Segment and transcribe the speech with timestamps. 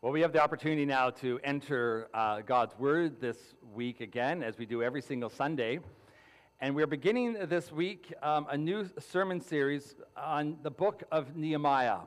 [0.00, 3.36] Well, we have the opportunity now to enter uh, God's Word this
[3.74, 5.80] week again, as we do every single Sunday.
[6.60, 11.98] And we're beginning this week um, a new sermon series on the book of Nehemiah.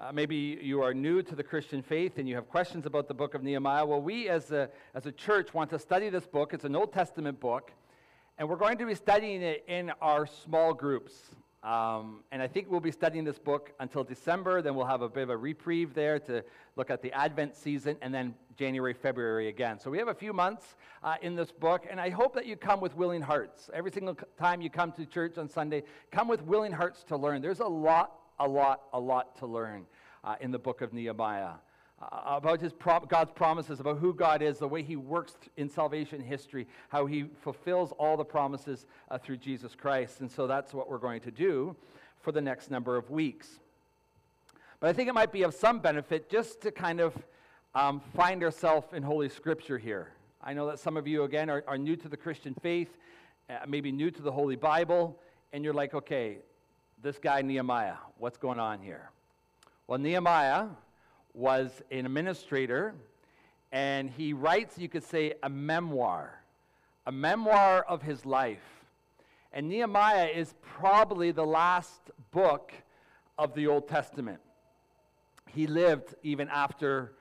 [0.00, 3.14] Uh, maybe you are new to the Christian faith and you have questions about the
[3.14, 3.84] book of Nehemiah.
[3.84, 6.54] Well, we as a, as a church want to study this book.
[6.54, 7.72] It's an Old Testament book,
[8.38, 11.12] and we're going to be studying it in our small groups.
[11.66, 14.62] Um, and I think we'll be studying this book until December.
[14.62, 16.44] Then we'll have a bit of a reprieve there to
[16.76, 19.80] look at the Advent season, and then January, February again.
[19.80, 22.54] So we have a few months uh, in this book, and I hope that you
[22.56, 23.68] come with willing hearts.
[23.74, 27.42] Every single time you come to church on Sunday, come with willing hearts to learn.
[27.42, 29.86] There's a lot, a lot, a lot to learn
[30.22, 31.54] uh, in the book of Nehemiah
[32.00, 32.72] uh, about his
[33.08, 37.24] God's promises, about who God is, the way he works in salvation history, how he
[37.40, 40.20] fulfills all the promises uh, through Jesus Christ.
[40.20, 41.74] And so that's what we're going to do
[42.20, 43.60] for the next number of weeks.
[44.78, 47.14] But I think it might be of some benefit just to kind of
[47.74, 50.10] um, find ourselves in Holy Scripture here.
[50.42, 52.98] I know that some of you, again, are, are new to the Christian faith,
[53.48, 55.18] uh, maybe new to the Holy Bible,
[55.52, 56.38] and you're like, okay,
[57.02, 59.10] this guy Nehemiah, what's going on here?
[59.86, 60.66] Well, Nehemiah
[61.36, 62.94] was an administrator,
[63.70, 66.42] and he writes, you could say, a memoir,
[67.06, 68.64] a memoir of his life.
[69.52, 72.72] And Nehemiah is probably the last book
[73.38, 74.40] of the Old Testament.
[75.48, 77.12] He lived even after,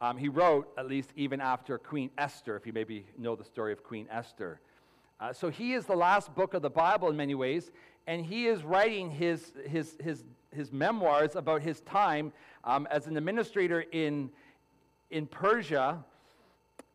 [0.00, 3.72] um, he wrote at least even after Queen Esther, if you maybe know the story
[3.72, 4.60] of Queen Esther.
[5.20, 7.72] Uh, so he is the last book of the Bible in many ways,
[8.06, 12.32] and he is writing his, his, his, his memoirs about his time
[12.64, 14.30] um, as an administrator in,
[15.10, 16.02] in Persia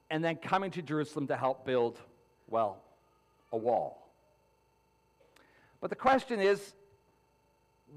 [0.09, 1.99] and then coming to Jerusalem to help build,
[2.47, 2.81] well,
[3.51, 4.09] a wall.
[5.81, 6.73] But the question is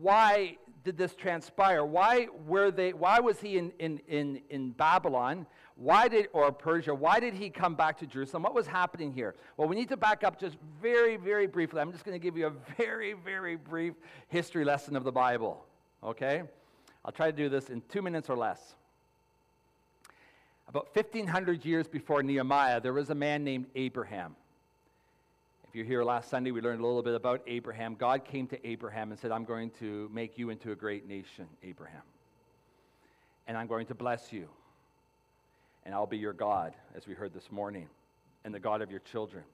[0.01, 1.84] why did this transpire?
[1.84, 5.47] Why, were they, why was he in, in, in, in Babylon?
[5.77, 8.42] Why did, or Persia, why did he come back to Jerusalem?
[8.42, 9.34] What was happening here?
[9.57, 11.80] Well, we need to back up just very, very briefly.
[11.80, 13.95] I'm just going to give you a very, very brief
[14.29, 15.64] history lesson of the Bible,
[16.02, 16.42] okay?
[17.05, 18.74] I'll try to do this in two minutes or less.
[20.68, 24.36] About 1,500 years before Nehemiah, there was a man named Abraham.
[25.68, 27.95] If you're here last Sunday, we learned a little bit about Abraham.
[27.95, 31.46] God came to Abraham and said, I'm going to make you into a great nation,
[31.63, 32.02] Abraham.
[33.48, 34.48] And I'm going to bless you.
[35.84, 37.89] And I'll be your God, as we heard this morning,
[38.45, 39.45] and the God of your children.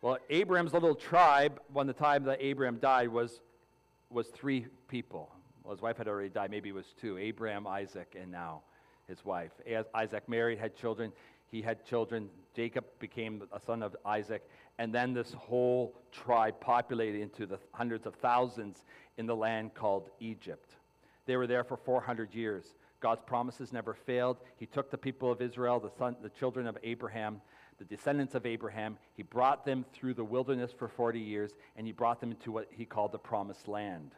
[0.00, 3.40] Well, Abraham's little tribe, when the time that Abraham died, was,
[4.10, 5.30] was three people
[5.62, 6.50] well, his wife had already died.
[6.50, 8.62] Maybe it was two Abraham, Isaac, and now
[9.06, 9.52] his wife.
[9.66, 11.12] As Isaac married, had children.
[11.50, 12.30] He had children.
[12.56, 14.48] Jacob became a son of Isaac.
[14.78, 18.84] And then this whole tribe populated into the hundreds of thousands
[19.18, 20.76] in the land called Egypt.
[21.26, 22.64] They were there for 400 years.
[23.00, 24.38] God's promises never failed.
[24.56, 27.40] He took the people of Israel, the, son, the children of Abraham,
[27.78, 28.96] the descendants of Abraham.
[29.14, 32.68] He brought them through the wilderness for 40 years, and he brought them into what
[32.70, 34.12] he called the promised land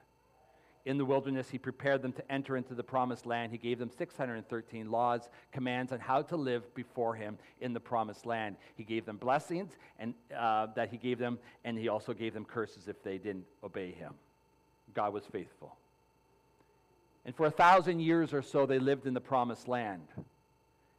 [0.86, 3.52] in the wilderness, he prepared them to enter into the promised land.
[3.52, 8.26] He gave them 613 laws, commands on how to live before him in the promised
[8.26, 8.56] land.
[8.76, 12.44] He gave them blessings and, uh, that he gave them, and he also gave them
[12.44, 14.14] curses if they didn't obey him.
[14.92, 15.76] God was faithful.
[17.24, 20.08] And for a thousand years or so, they lived in the promised land.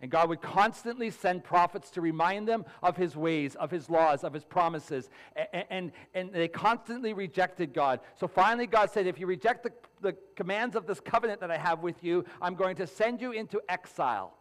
[0.01, 4.23] And God would constantly send prophets to remind them of his ways, of his laws,
[4.23, 5.09] of his promises.
[5.53, 8.01] And, and, and they constantly rejected God.
[8.19, 11.57] So finally, God said, If you reject the, the commands of this covenant that I
[11.57, 14.33] have with you, I'm going to send you into exile.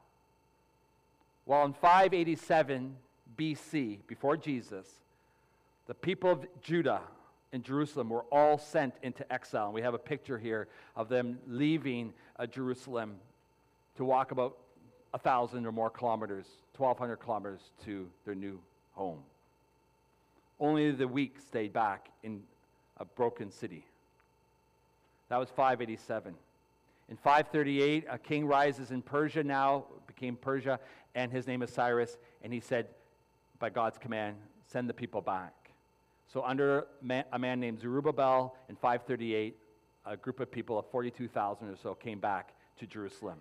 [1.47, 2.97] Well, in 587
[3.37, 4.88] BC, before Jesus,
[5.87, 7.03] the people of Judah
[7.53, 9.66] and Jerusalem were all sent into exile.
[9.66, 10.66] And we have a picture here
[10.97, 13.16] of them leaving uh, Jerusalem
[13.97, 14.56] to walk about
[15.14, 18.58] 1,000 or more kilometers, 1,200 kilometers to their new
[18.94, 19.20] home.
[20.58, 22.42] Only the weak stayed back in
[22.97, 23.86] a broken city.
[25.28, 26.34] That was 587.
[27.08, 30.81] In 538, a king rises in Persia now, became Persia,
[31.14, 32.88] and his name is Cyrus, and he said,
[33.61, 34.34] by God's command,
[34.66, 35.55] send the people back.
[36.32, 36.87] So, under
[37.32, 39.56] a man named Zerubbabel in 538,
[40.06, 43.38] a group of people of 42,000 or so came back to Jerusalem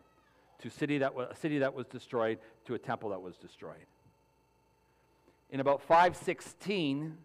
[0.60, 3.86] to city that was, a city that was destroyed to a temple that was destroyed.
[5.50, 7.18] In about 516,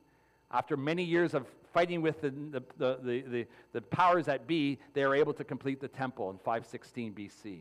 [0.50, 5.02] after many years of fighting with the, the, the, the, the powers that be, they
[5.02, 7.60] are able to complete the temple in 516 BC.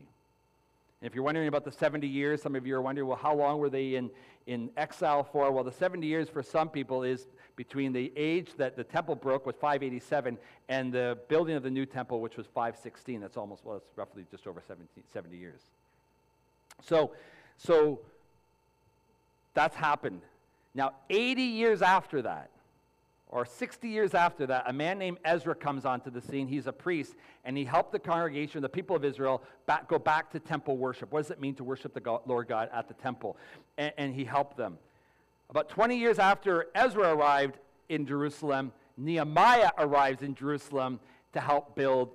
[1.00, 3.58] If you're wondering about the 70 years, some of you are wondering, well, how long
[3.58, 4.10] were they in,
[4.46, 5.50] in exile for?
[5.52, 9.46] Well, the 70 years for some people is between the age that the temple broke
[9.46, 10.36] was 587
[10.68, 13.20] and the building of the new temple, which was 516.
[13.20, 15.60] That's almost, well, it's roughly just over 70, 70 years.
[16.82, 17.12] So,
[17.56, 18.00] so
[19.54, 20.22] that's happened.
[20.74, 22.50] Now, 80 years after that,
[23.30, 26.48] or 60 years after that, a man named Ezra comes onto the scene.
[26.48, 27.14] He's a priest,
[27.44, 31.12] and he helped the congregation, the people of Israel, back, go back to temple worship.
[31.12, 33.36] What does it mean to worship the God, Lord God at the temple?
[33.76, 34.78] And, and he helped them.
[35.50, 37.58] About 20 years after Ezra arrived
[37.88, 40.98] in Jerusalem, Nehemiah arrives in Jerusalem
[41.32, 42.10] to help build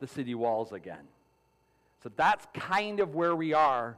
[0.00, 1.06] the city walls again.
[2.02, 3.96] So that's kind of where we are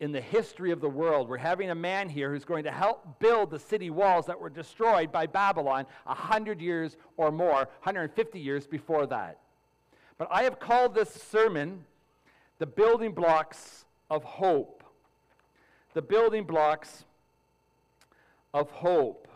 [0.00, 1.28] in the history of the world.
[1.28, 4.50] We're having a man here who's going to help build the city walls that were
[4.50, 9.38] destroyed by Babylon 100 years or more, 150 years before that.
[10.18, 11.84] But I have called this sermon
[12.58, 14.82] the building blocks of hope.
[15.92, 17.04] The building blocks
[18.52, 19.28] of hope.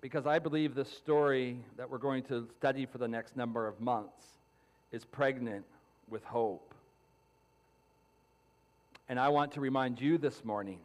[0.00, 3.80] Because I believe this story that we're going to study for the next number of
[3.80, 4.24] months
[4.92, 5.64] is pregnant
[6.08, 6.74] with hope.
[9.08, 10.80] And I want to remind you this morning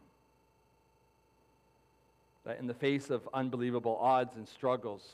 [2.44, 5.12] that in the face of unbelievable odds and struggles,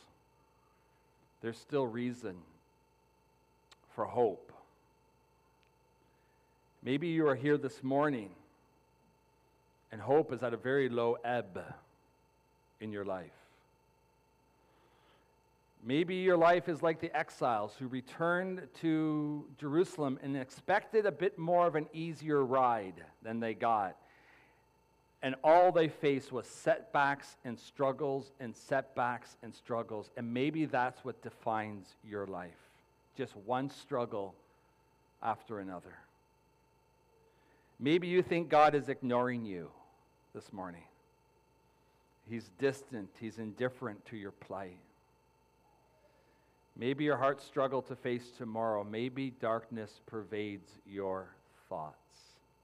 [1.41, 2.37] there's still reason
[3.95, 4.53] for hope.
[6.83, 8.31] Maybe you are here this morning
[9.91, 11.63] and hope is at a very low ebb
[12.81, 13.38] in your life.
[15.85, 21.39] Maybe your life is like the exiles who returned to Jerusalem and expected a bit
[21.39, 23.97] more of an easier ride than they got.
[25.23, 30.11] And all they faced was setbacks and struggles and setbacks and struggles.
[30.17, 32.69] And maybe that's what defines your life
[33.19, 34.33] just one struggle
[35.21, 35.99] after another.
[37.81, 39.71] Maybe you think God is ignoring you
[40.35, 40.85] this morning.
[42.31, 44.79] He's distant, He's indifferent to your plight.
[46.79, 48.85] Maybe your heart struggle to face tomorrow.
[48.85, 51.27] Maybe darkness pervades your
[51.69, 51.97] thoughts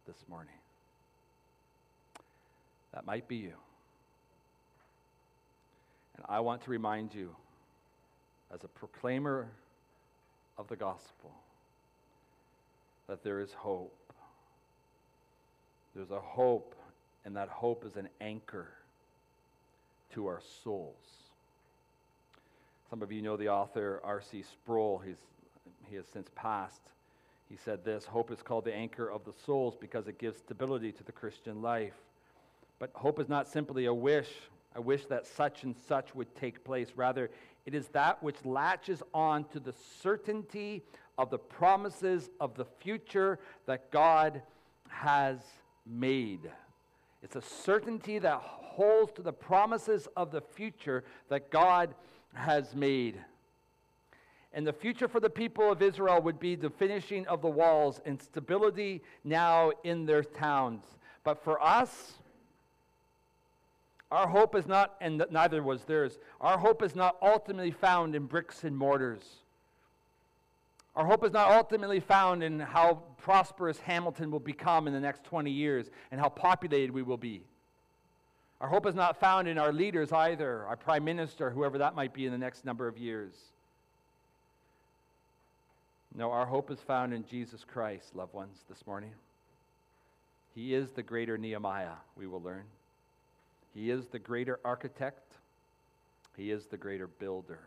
[0.06, 0.54] this morning.
[2.92, 3.54] That might be you.
[6.16, 7.34] And I want to remind you,
[8.54, 9.48] as a proclaimer
[10.58, 11.32] of the gospel,
[13.08, 14.12] that there is hope.
[15.96, 16.76] There's a hope,
[17.24, 18.68] and that hope is an anchor
[20.12, 21.23] to our souls.
[22.90, 24.42] Some of you know the author R.C.
[24.42, 24.98] Sproul.
[25.04, 25.16] He's,
[25.88, 26.82] he has since passed.
[27.48, 30.92] He said this Hope is called the anchor of the souls because it gives stability
[30.92, 31.94] to the Christian life.
[32.78, 34.30] But hope is not simply a wish,
[34.74, 36.88] a wish that such and such would take place.
[36.96, 37.30] Rather,
[37.66, 40.82] it is that which latches on to the certainty
[41.16, 44.42] of the promises of the future that God
[44.88, 45.38] has
[45.86, 46.50] made.
[47.22, 51.94] It's a certainty that holds to the promises of the future that God
[52.34, 53.18] has made.
[54.52, 58.00] And the future for the people of Israel would be the finishing of the walls
[58.06, 60.84] and stability now in their towns.
[61.24, 62.12] But for us,
[64.10, 68.26] our hope is not, and neither was theirs, our hope is not ultimately found in
[68.26, 69.24] bricks and mortars.
[70.94, 75.24] Our hope is not ultimately found in how prosperous Hamilton will become in the next
[75.24, 77.42] 20 years and how populated we will be.
[78.64, 82.14] Our hope is not found in our leaders either, our prime minister, whoever that might
[82.14, 83.34] be in the next number of years.
[86.14, 89.10] No, our hope is found in Jesus Christ, loved ones, this morning.
[90.54, 92.64] He is the greater Nehemiah, we will learn.
[93.74, 95.34] He is the greater architect.
[96.34, 97.60] He is the greater builder.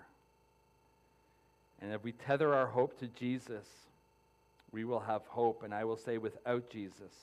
[1.79, 3.67] And if we tether our hope to Jesus,
[4.72, 5.62] we will have hope.
[5.62, 7.13] And I will say, without Jesus,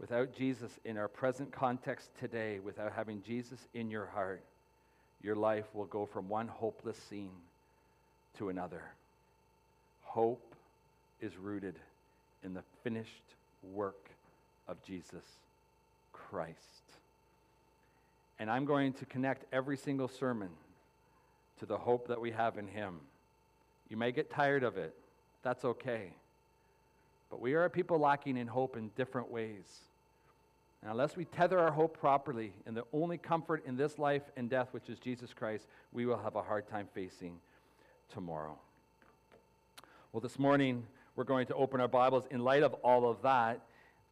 [0.00, 4.42] without Jesus in our present context today, without having Jesus in your heart,
[5.22, 7.32] your life will go from one hopeless scene
[8.38, 8.82] to another.
[10.02, 10.54] Hope
[11.20, 11.74] is rooted
[12.44, 13.34] in the finished
[13.74, 14.10] work
[14.68, 15.24] of Jesus
[16.12, 16.56] Christ.
[18.38, 20.50] And I'm going to connect every single sermon
[21.58, 23.00] to the hope that we have in Him.
[23.88, 24.94] You may get tired of it.
[25.42, 26.12] That's okay.
[27.30, 29.66] But we are a people lacking in hope in different ways.
[30.82, 34.48] And unless we tether our hope properly in the only comfort in this life and
[34.48, 37.38] death, which is Jesus Christ, we will have a hard time facing
[38.12, 38.56] tomorrow.
[40.12, 43.60] Well, this morning, we're going to open our Bibles in light of all of that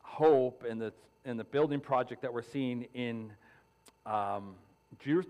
[0.03, 0.93] hope and the,
[1.25, 3.33] and the building project that we're seeing in
[4.05, 4.55] um,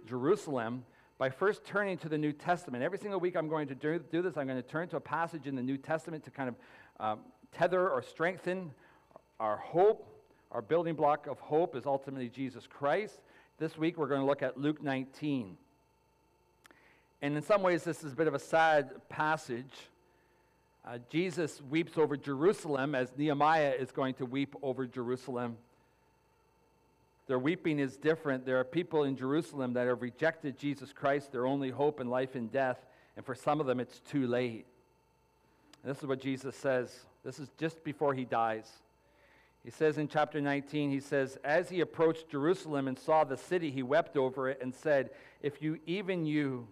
[0.06, 0.84] Jerusalem
[1.18, 2.82] by first turning to the New Testament.
[2.82, 4.36] Every single week I'm going to do, do this.
[4.36, 6.54] I'm going to turn to a passage in the New Testament to kind of
[6.98, 7.20] um,
[7.52, 8.72] tether or strengthen
[9.38, 10.15] our hope
[10.52, 13.20] our building block of hope is ultimately Jesus Christ.
[13.58, 15.56] This week we're going to look at Luke 19.
[17.22, 19.72] And in some ways, this is a bit of a sad passage
[20.86, 25.56] Uh, Jesus weeps over Jerusalem as Nehemiah is going to weep over Jerusalem.
[27.26, 28.46] Their weeping is different.
[28.46, 32.36] There are people in Jerusalem that have rejected Jesus Christ, their only hope in life
[32.36, 32.78] and death,
[33.16, 34.64] and for some of them it's too late.
[35.82, 36.94] And this is what Jesus says.
[37.24, 38.70] This is just before he dies.
[39.66, 43.72] He says in chapter 19, he says, As he approached Jerusalem and saw the city,
[43.72, 45.10] he wept over it and said,
[45.42, 46.68] If you, even you,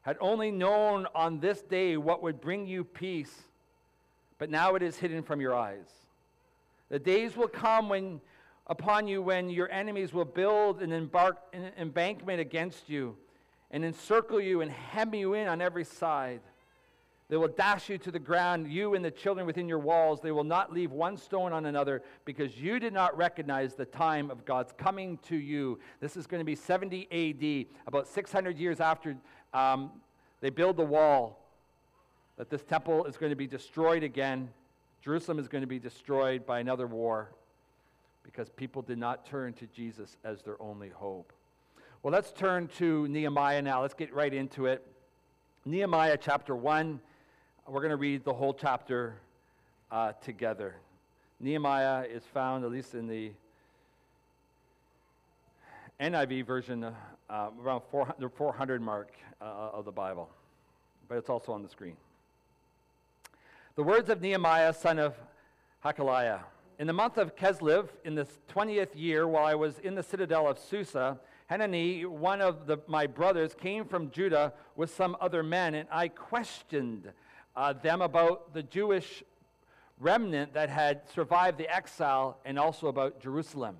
[0.00, 3.42] had only known on this day what would bring you peace,
[4.38, 5.90] but now it is hidden from your eyes.
[6.88, 8.22] The days will come when,
[8.66, 13.14] upon you when your enemies will build an, embark, an embankment against you
[13.70, 16.40] and encircle you and hem you in on every side.
[17.28, 20.20] They will dash you to the ground, you and the children within your walls.
[20.20, 24.30] They will not leave one stone on another because you did not recognize the time
[24.30, 25.80] of God's coming to you.
[26.00, 29.16] This is going to be 70 AD, about 600 years after
[29.52, 29.90] um,
[30.40, 31.42] they build the wall,
[32.36, 34.48] that this temple is going to be destroyed again.
[35.02, 37.32] Jerusalem is going to be destroyed by another war
[38.22, 41.32] because people did not turn to Jesus as their only hope.
[42.02, 43.82] Well, let's turn to Nehemiah now.
[43.82, 44.86] Let's get right into it.
[45.64, 47.00] Nehemiah chapter 1.
[47.68, 49.16] We're going to read the whole chapter
[49.90, 50.76] uh, together.
[51.40, 53.32] Nehemiah is found, at least in the
[56.00, 56.94] NIV version, uh,
[57.60, 60.28] around 400, 400 mark uh, of the Bible,
[61.08, 61.96] but it's also on the screen.
[63.74, 65.16] The words of Nehemiah, son of
[65.84, 66.42] Hakaliah.
[66.78, 70.46] In the month of Kislev, in the 20th year, while I was in the citadel
[70.46, 71.18] of Susa,
[71.48, 76.06] Hanani, one of the, my brothers, came from Judah with some other men, and I
[76.06, 77.10] questioned
[77.56, 79.24] uh, them about the Jewish
[79.98, 83.76] remnant that had survived the exile and also about Jerusalem.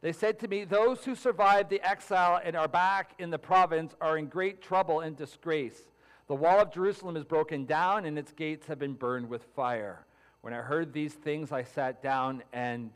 [0.00, 3.94] They said to me, Those who survived the exile and are back in the province
[4.00, 5.80] are in great trouble and disgrace.
[6.26, 10.04] The wall of Jerusalem is broken down and its gates have been burned with fire.
[10.40, 12.90] When I heard these things, I sat down and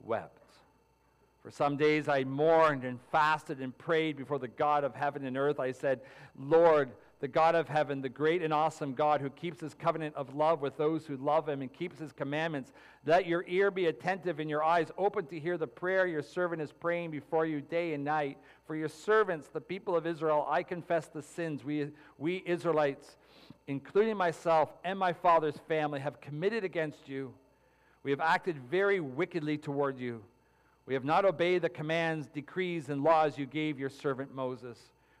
[0.00, 0.38] wept.
[1.42, 5.36] For some days I mourned and fasted and prayed before the God of heaven and
[5.36, 5.60] earth.
[5.60, 6.00] I said,
[6.36, 6.90] Lord,
[7.22, 10.60] the God of heaven, the great and awesome God who keeps his covenant of love
[10.60, 12.72] with those who love him and keeps his commandments.
[13.06, 16.60] Let your ear be attentive and your eyes open to hear the prayer your servant
[16.60, 18.38] is praying before you day and night.
[18.66, 23.16] For your servants, the people of Israel, I confess the sins we, we Israelites,
[23.68, 27.32] including myself and my father's family, have committed against you.
[28.02, 30.24] We have acted very wickedly toward you.
[30.86, 34.76] We have not obeyed the commands, decrees, and laws you gave your servant Moses.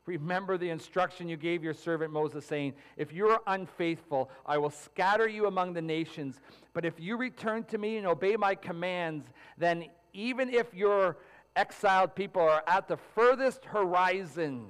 [0.06, 4.70] Remember the instruction you gave your servant Moses, saying, If you are unfaithful, I will
[4.70, 6.40] scatter you among the nations.
[6.72, 9.26] But if you return to me and obey my commands,
[9.58, 11.18] then even if your
[11.54, 14.66] exiled people are at the furthest horizon,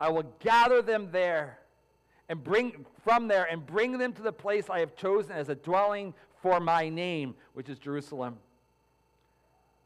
[0.00, 1.60] I will gather them there
[2.28, 5.54] and bring from there and bring them to the place I have chosen as a
[5.54, 6.12] dwelling
[6.42, 8.38] for my name, which is Jerusalem.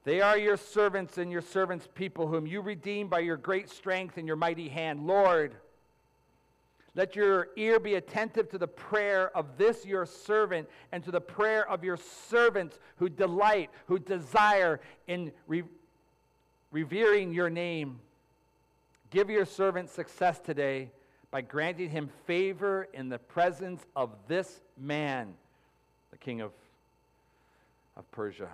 [0.09, 4.17] They are your servants and your servants' people, whom you redeem by your great strength
[4.17, 5.07] and your mighty hand.
[5.07, 5.55] Lord,
[6.95, 11.21] let your ear be attentive to the prayer of this your servant and to the
[11.21, 15.65] prayer of your servants who delight, who desire in re-
[16.71, 18.00] revering your name.
[19.11, 20.91] Give your servant success today
[21.31, 25.35] by granting him favor in the presence of this man,
[26.12, 26.53] the king of,
[27.95, 28.49] of Persia.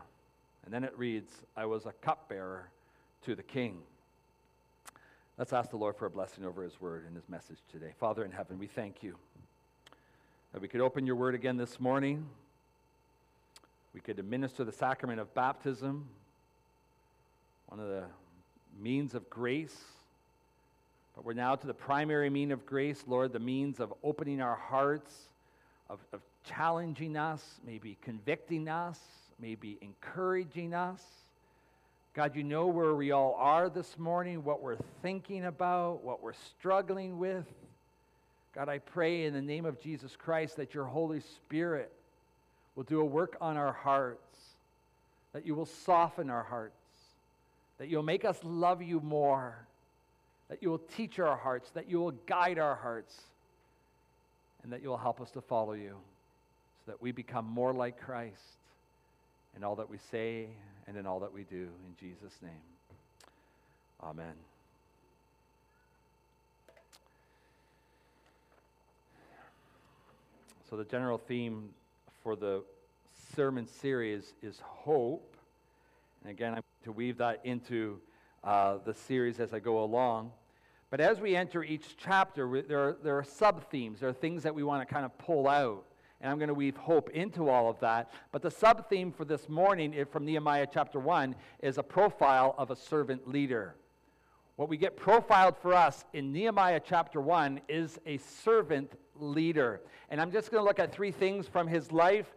[0.65, 2.69] And then it reads, I was a cupbearer
[3.25, 3.79] to the king.
[5.37, 7.93] Let's ask the Lord for a blessing over his word and his message today.
[7.99, 9.17] Father in heaven, we thank you
[10.53, 12.25] that we could open your word again this morning.
[13.93, 16.09] We could administer the sacrament of baptism,
[17.67, 18.05] one of the
[18.81, 19.77] means of grace.
[21.15, 24.57] But we're now to the primary mean of grace, Lord, the means of opening our
[24.57, 25.13] hearts,
[25.91, 28.99] of, of challenging us, maybe convicting us,
[29.41, 31.03] maybe encouraging us.
[32.15, 36.33] God, you know where we all are this morning, what we're thinking about, what we're
[36.33, 37.47] struggling with.
[38.55, 41.91] God, I pray in the name of Jesus Christ that your Holy Spirit
[42.77, 44.39] will do a work on our hearts,
[45.33, 46.75] that you will soften our hearts,
[47.79, 49.67] that you'll make us love you more,
[50.49, 53.23] that you will teach our hearts, that you will guide our hearts,
[54.63, 55.97] and that you will help us to follow you
[56.85, 58.59] so that we become more like Christ
[59.57, 60.49] in all that we say
[60.87, 61.69] and in all that we do.
[61.87, 62.53] In Jesus' name.
[64.03, 64.35] Amen.
[70.69, 71.71] So, the general theme
[72.23, 72.63] for the
[73.35, 75.37] sermon series is hope.
[76.23, 78.01] And again, I'm going to weave that into
[78.43, 80.33] uh, the series as I go along.
[80.91, 84.43] But as we enter each chapter, there are, there are sub themes, there are things
[84.45, 85.85] that we want to kind of pull out.
[86.21, 88.11] And I'm going to weave hope into all of that.
[88.33, 92.71] But the sub theme for this morning from Nehemiah chapter 1 is a profile of
[92.71, 93.75] a servant leader.
[94.57, 99.81] What we get profiled for us in Nehemiah chapter 1 is a servant leader.
[100.11, 102.33] And I'm just going to look at three things from his life,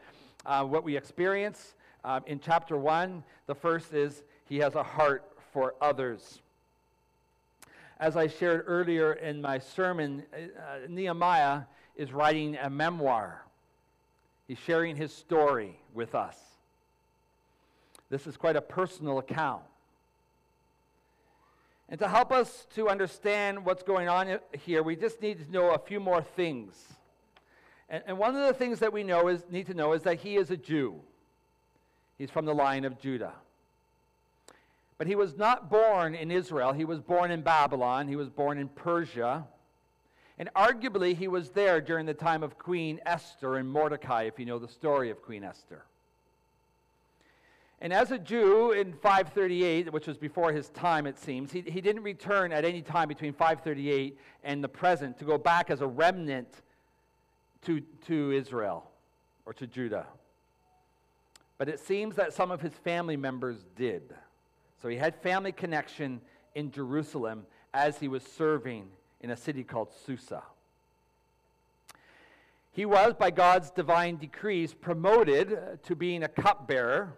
[0.46, 3.24] uh, what we experience uh, in chapter 1.
[3.46, 6.41] The first is he has a heart for others.
[8.00, 11.63] As I shared earlier in my sermon, uh, Nehemiah
[11.96, 13.43] is writing a memoir.
[14.48, 16.38] He's sharing his story with us.
[18.10, 19.63] This is quite a personal account.
[21.89, 25.72] And to help us to understand what's going on here, we just need to know
[25.72, 26.75] a few more things.
[27.89, 30.20] And, and one of the things that we know is, need to know is that
[30.20, 30.96] he is a Jew.
[32.18, 33.34] He's from the line of Judah.
[34.98, 36.74] But he was not born in Israel.
[36.74, 38.08] He was born in Babylon.
[38.08, 39.46] He was born in Persia.
[40.38, 44.46] And arguably, he was there during the time of Queen Esther and Mordecai, if you
[44.46, 45.84] know the story of Queen Esther.
[47.79, 51.82] And as a Jew in 538, which was before his time, it seems, he, he
[51.82, 55.88] didn't return at any time between 538 and the present to go back as a
[55.88, 56.62] remnant
[57.63, 58.89] to, to Israel
[59.46, 60.08] or to Judah.
[61.58, 64.13] But it seems that some of his family members did.
[64.82, 66.22] So he had family connection
[66.56, 68.88] in Jerusalem as he was serving
[69.22, 70.44] in a city called Susa.
[72.72, 77.14] He was, by God's divine decrees, promoted to being a cupbearer.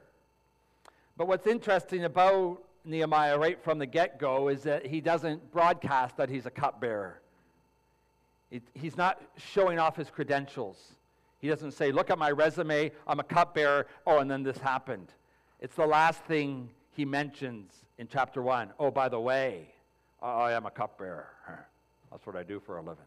[1.17, 6.15] But what's interesting about Nehemiah right from the get go is that he doesn't broadcast
[6.15, 7.19] that he's a cupbearer.
[8.73, 10.93] he's not showing off his credentials.
[11.39, 13.87] He doesn't say, Look at my resume, I'm a cupbearer.
[14.07, 15.07] Oh, and then this happened.
[15.59, 18.71] It's the last thing he mentions in chapter 1.
[18.79, 19.73] Oh, by the way,
[20.21, 21.27] I am a cupbearer.
[22.11, 23.05] That's what I do for a living.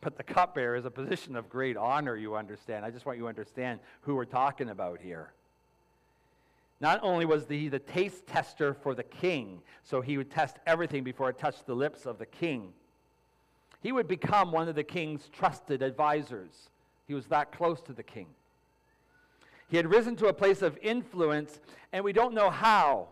[0.00, 2.84] But the cupbearer is a position of great honor, you understand.
[2.84, 5.32] I just want you to understand who we're talking about here.
[6.80, 11.04] Not only was he the taste tester for the king, so he would test everything
[11.04, 12.72] before it touched the lips of the king,
[13.80, 16.70] he would become one of the king's trusted advisors.
[17.06, 18.26] He was that close to the king.
[19.68, 21.60] He had risen to a place of influence,
[21.92, 23.08] and we don't know how.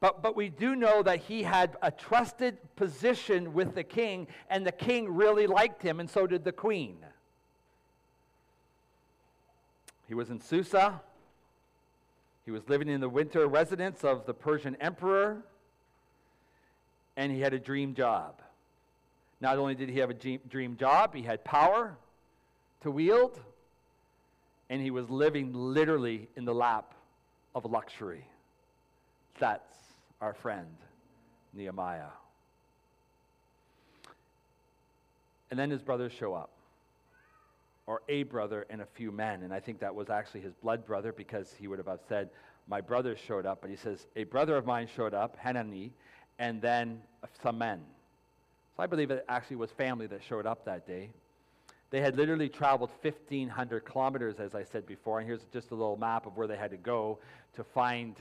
[0.00, 4.66] But, but we do know that he had a trusted position with the king, and
[4.66, 6.96] the king really liked him, and so did the queen.
[10.08, 11.02] He was in Susa.
[12.46, 15.42] He was living in the winter residence of the Persian emperor,
[17.16, 18.40] and he had a dream job.
[19.42, 21.94] Not only did he have a dream job, he had power
[22.80, 23.38] to wield,
[24.70, 26.94] and he was living literally in the lap
[27.54, 28.24] of luxury.
[29.38, 29.89] That's
[30.20, 30.68] our friend
[31.52, 32.10] Nehemiah.
[35.50, 36.50] And then his brothers show up,
[37.86, 39.42] or a brother and a few men.
[39.42, 42.30] And I think that was actually his blood brother because he would have said,
[42.68, 43.60] My brothers showed up.
[43.60, 45.92] But he says, A brother of mine showed up, Hanani,
[46.38, 47.02] and then
[47.42, 47.80] some men.
[48.76, 51.10] So I believe it actually was family that showed up that day.
[51.90, 55.96] They had literally traveled 1,500 kilometers, as I said before, and here's just a little
[55.96, 57.18] map of where they had to go
[57.56, 58.14] to find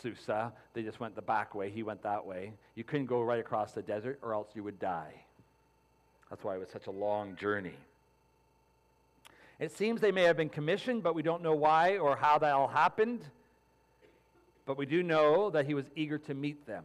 [0.00, 0.52] Susa.
[0.74, 1.70] They just went the back way.
[1.70, 2.52] He went that way.
[2.76, 5.12] You couldn't go right across the desert, or else you would die.
[6.30, 7.74] That's why it was such a long journey.
[9.58, 12.52] It seems they may have been commissioned, but we don't know why or how that
[12.52, 13.24] all happened.
[14.66, 16.84] But we do know that he was eager to meet them.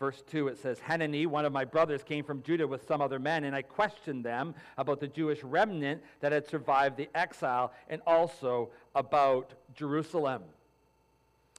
[0.00, 3.18] Verse 2, it says, Hanani, one of my brothers, came from Judah with some other
[3.18, 8.00] men, and I questioned them about the Jewish remnant that had survived the exile and
[8.06, 10.42] also about Jerusalem.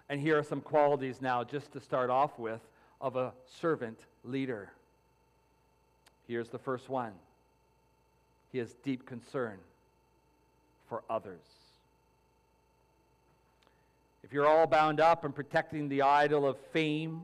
[0.10, 2.62] And here are some qualities now, just to start off with,
[3.00, 4.72] of a servant leader.
[6.28, 7.14] Here's the first one
[8.52, 9.60] he has deep concern
[10.90, 11.40] for others.
[14.24, 17.22] If you're all bound up in protecting the idol of fame,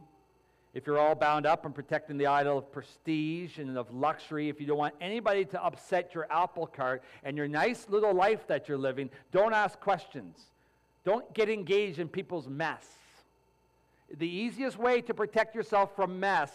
[0.78, 4.62] if you're all bound up in protecting the idol of prestige and of luxury, if
[4.62, 8.70] you don't want anybody to upset your apple cart and your nice little life that
[8.70, 10.38] you're living, don't ask questions.
[11.04, 12.86] Don't get engaged in people's mess.
[14.20, 16.52] The easiest way to protect yourself from mess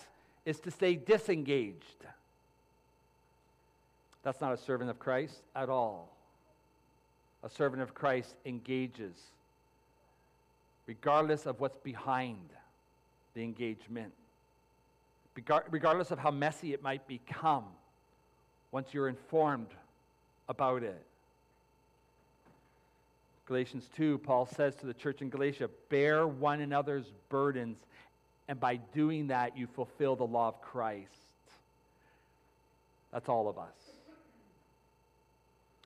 [0.46, 2.06] is to stay disengaged.
[4.22, 6.08] That's not a servant of Christ at all.
[7.42, 9.16] A servant of Christ engages,
[10.86, 12.38] regardless of what's behind
[13.34, 14.12] the engagement.
[15.70, 17.64] Regardless of how messy it might become
[18.70, 19.68] once you're informed
[20.48, 21.06] about it.
[23.46, 27.78] Galatians 2, Paul says to the church in Galatia, bear one another's burdens
[28.48, 31.08] And by doing that, you fulfill the law of Christ.
[33.12, 33.74] That's all of us.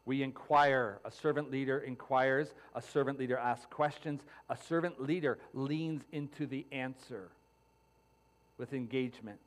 [0.04, 0.98] We inquire.
[1.04, 2.54] A servant leader inquires.
[2.74, 4.22] A servant leader asks questions.
[4.48, 7.30] A servant leader leans into the answer
[8.58, 9.38] with engagement.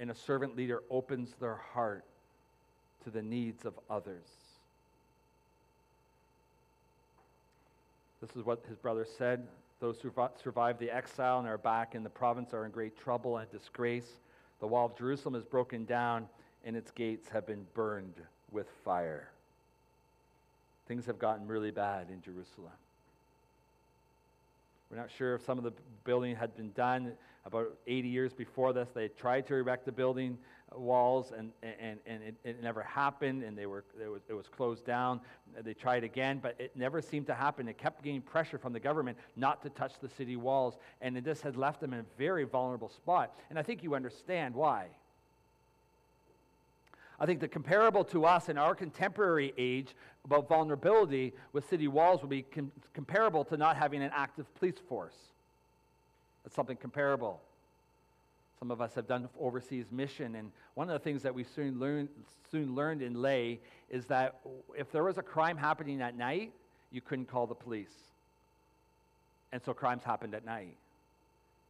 [0.00, 2.04] And a servant leader opens their heart
[3.04, 4.26] to the needs of others.
[8.20, 9.46] This is what his brother said.
[9.80, 10.12] Those who
[10.42, 14.06] survived the exile and are back in the province are in great trouble and disgrace.
[14.60, 16.28] The wall of Jerusalem is broken down,
[16.64, 18.14] and its gates have been burned
[18.52, 19.28] with fire.
[20.86, 22.70] Things have gotten really bad in Jerusalem.
[24.92, 25.72] We're not sure if some of the
[26.04, 27.14] building had been done
[27.46, 28.90] about 80 years before this.
[28.94, 30.36] They tried to erect the building
[30.70, 34.34] uh, walls, and, and, and it, it never happened, and they were, it, was, it
[34.34, 35.22] was closed down.
[35.64, 37.68] They tried again, but it never seemed to happen.
[37.68, 41.40] It kept getting pressure from the government not to touch the city walls, and this
[41.40, 43.34] had left them in a very vulnerable spot.
[43.48, 44.88] And I think you understand why.
[47.22, 52.20] I think the comparable to us in our contemporary age about vulnerability with city walls
[52.20, 55.14] would be com- comparable to not having an active police force.
[56.42, 57.40] That's something comparable.
[58.58, 61.78] Some of us have done overseas mission, and one of the things that we soon,
[61.78, 62.08] learn,
[62.50, 64.40] soon learned in lay is that
[64.76, 66.50] if there was a crime happening at night,
[66.90, 67.94] you couldn't call the police.
[69.52, 70.74] And so crimes happened at night.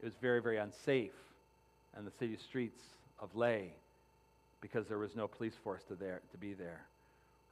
[0.00, 1.12] It was very, very unsafe
[1.98, 2.80] in the city streets
[3.20, 3.72] of lay
[4.62, 6.80] because there was no police force to, there, to be there.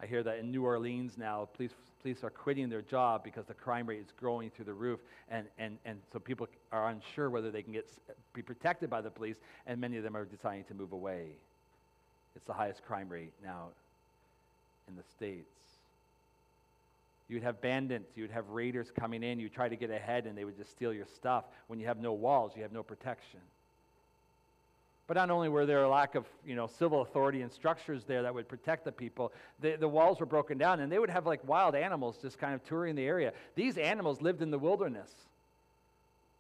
[0.01, 3.53] I hear that in New Orleans now, police, police are quitting their job because the
[3.53, 5.01] crime rate is growing through the roof.
[5.29, 7.87] And, and, and so people are unsure whether they can get,
[8.33, 11.33] be protected by the police, and many of them are deciding to move away.
[12.35, 13.67] It's the highest crime rate now
[14.89, 15.47] in the States.
[17.29, 20.27] You would have bandits, you would have raiders coming in, you try to get ahead,
[20.27, 21.45] and they would just steal your stuff.
[21.67, 23.41] When you have no walls, you have no protection.
[25.11, 28.23] But not only were there a lack of you know, civil authority and structures there
[28.23, 31.27] that would protect the people, the, the walls were broken down, and they would have
[31.27, 33.33] like wild animals just kind of touring the area.
[33.57, 35.11] These animals lived in the wilderness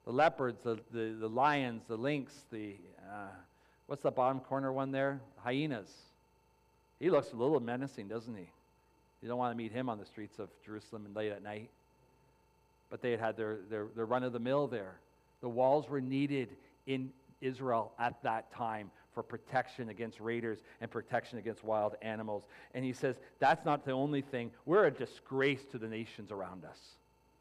[0.04, 2.76] the leopards, the, the, the lions, the lynx, the,
[3.12, 3.30] uh,
[3.88, 5.20] what's the bottom corner one there?
[5.38, 5.90] Hyenas.
[7.00, 8.52] He looks a little menacing, doesn't he?
[9.20, 11.70] You don't want to meet him on the streets of Jerusalem late at night.
[12.88, 14.94] But they had had their, their, their run of the mill there.
[15.40, 16.50] The walls were needed
[16.86, 22.44] in Israel at that time for protection against raiders and protection against wild animals.
[22.74, 24.50] And he says, that's not the only thing.
[24.66, 26.78] We're a disgrace to the nations around us.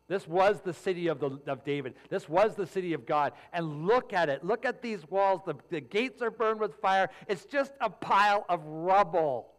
[0.07, 1.93] This was the city of, the, of David.
[2.09, 3.33] This was the city of God.
[3.53, 4.43] And look at it.
[4.43, 5.41] Look at these walls.
[5.45, 7.11] The, the gates are burned with fire.
[7.27, 9.49] It's just a pile of rubble.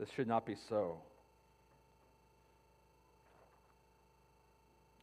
[0.00, 0.98] This should not be so.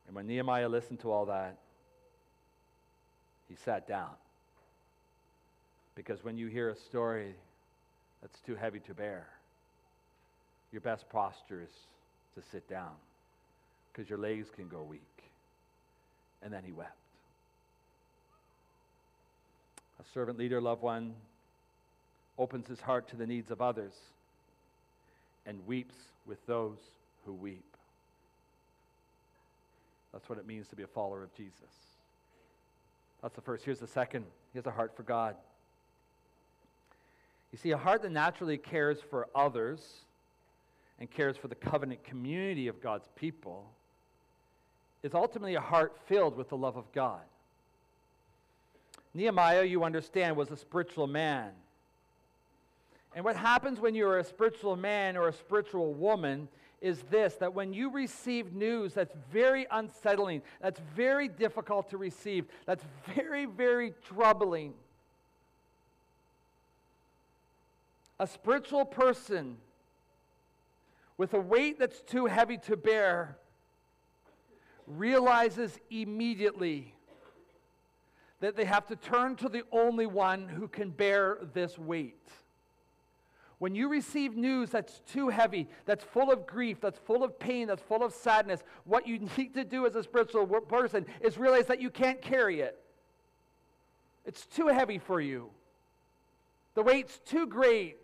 [0.07, 1.57] And when Nehemiah listened to all that,
[3.53, 4.09] he sat down.
[5.95, 7.35] Because when you hear a story
[8.21, 9.27] that's too heavy to bear,
[10.71, 11.69] your best posture is
[12.33, 12.93] to sit down
[13.91, 15.01] because your legs can go weak.
[16.41, 16.97] And then he wept.
[19.99, 21.13] A servant leader, loved one,
[22.39, 23.93] opens his heart to the needs of others
[25.45, 26.79] and weeps with those
[27.25, 27.77] who weep.
[30.11, 31.92] That's what it means to be a follower of Jesus.
[33.23, 33.63] That's the first.
[33.63, 34.25] Here's the second.
[34.51, 35.35] He has a heart for God.
[37.53, 40.01] You see, a heart that naturally cares for others
[40.99, 43.71] and cares for the covenant community of God's people
[45.03, 47.21] is ultimately a heart filled with the love of God.
[49.13, 51.51] Nehemiah, you understand, was a spiritual man.
[53.15, 56.47] And what happens when you're a spiritual man or a spiritual woman
[56.83, 62.45] is this that when you receive news that's very unsettling, that's very difficult to receive,
[62.65, 62.83] that's
[63.15, 64.73] very, very troubling,
[68.19, 69.55] a spiritual person
[71.17, 73.37] with a weight that's too heavy to bear
[74.85, 76.93] realizes immediately
[78.41, 82.27] that they have to turn to the only one who can bear this weight.
[83.63, 87.65] When you receive news that's too heavy, that's full of grief, that's full of pain,
[87.69, 91.67] that's full of sadness, what you need to do as a spiritual person is realize
[91.67, 92.77] that you can't carry it.
[94.25, 95.49] It's too heavy for you.
[96.73, 97.99] The weight's too great.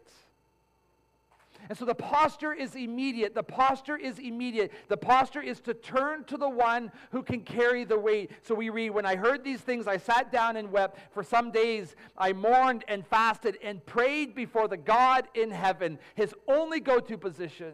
[1.70, 3.36] And so the posture is immediate.
[3.36, 4.72] The posture is immediate.
[4.88, 8.32] The posture is to turn to the one who can carry the weight.
[8.42, 10.98] So we read, When I heard these things, I sat down and wept.
[11.12, 16.00] For some days I mourned and fasted and prayed before the God in heaven.
[16.16, 17.74] His only go to position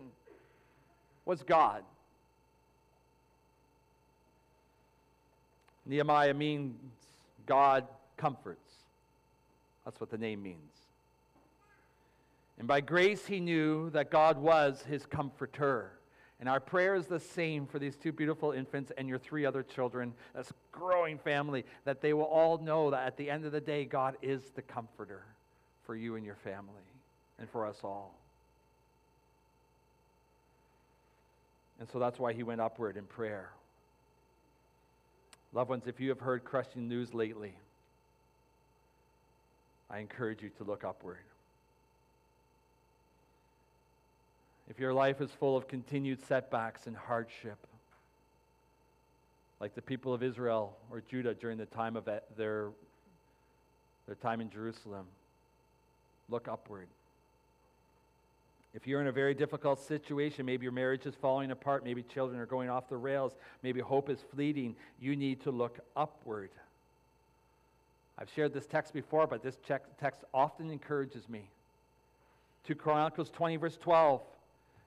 [1.24, 1.82] was God.
[5.86, 6.76] Nehemiah means
[7.46, 8.60] God comforts.
[9.86, 10.85] That's what the name means.
[12.58, 15.92] And by grace, he knew that God was his comforter.
[16.40, 19.64] And our prayer is the same for these two beautiful infants and your three other
[19.64, 23.62] children, this growing family, that they will all know that at the end of the
[23.62, 25.24] day, God is the comforter
[25.86, 26.84] for you and your family
[27.40, 28.16] and for us all.
[31.80, 33.52] And so that's why he went upward in prayer.
[35.54, 37.54] Loved ones, if you have heard crushing news lately,
[39.90, 41.18] I encourage you to look upward.
[44.76, 47.66] If your life is full of continued setbacks and hardship,
[49.62, 52.72] like the people of Israel or Judah during the time of their,
[54.06, 55.06] their time in Jerusalem,
[56.28, 56.88] look upward.
[58.74, 62.38] If you're in a very difficult situation, maybe your marriage is falling apart, maybe children
[62.42, 63.32] are going off the rails,
[63.64, 66.50] maybe hope is fleeting, you need to look upward.
[68.20, 69.58] I've shared this text before, but this
[69.98, 71.48] text often encourages me.
[72.68, 74.20] 2 Chronicles 20, verse 12.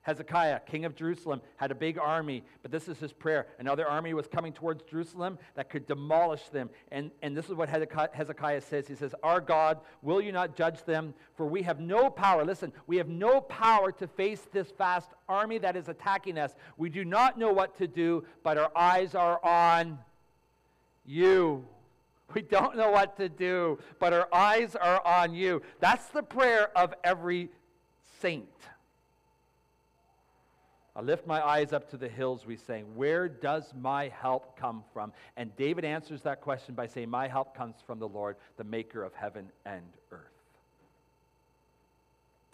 [0.09, 3.47] Hezekiah, king of Jerusalem, had a big army, but this is his prayer.
[3.59, 6.71] Another army was coming towards Jerusalem that could demolish them.
[6.90, 10.83] And, and this is what Hezekiah says He says, Our God, will you not judge
[10.85, 11.12] them?
[11.35, 12.42] For we have no power.
[12.42, 16.55] Listen, we have no power to face this vast army that is attacking us.
[16.79, 19.99] We do not know what to do, but our eyes are on
[21.05, 21.66] you.
[22.35, 25.61] We don't know what to do, but our eyes are on you.
[25.81, 27.51] That's the prayer of every
[28.23, 28.49] saint.
[30.98, 34.82] I lift my eyes up to the hills, we say, Where does my help come
[34.92, 35.12] from?
[35.37, 39.04] And David answers that question by saying, My help comes from the Lord, the maker
[39.04, 40.18] of heaven and earth.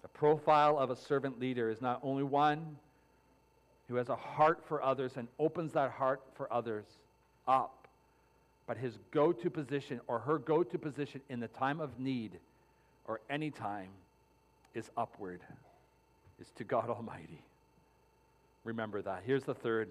[0.02, 2.76] The profile of a servant leader is not only one
[3.88, 6.84] who has a heart for others and opens that heart for others
[7.48, 7.88] up,
[8.66, 12.32] but his go to position or her go to position in the time of need
[13.06, 13.88] or any time
[14.74, 15.40] is upward,
[16.38, 17.42] is to God Almighty.
[18.64, 19.22] Remember that.
[19.24, 19.90] Here's the third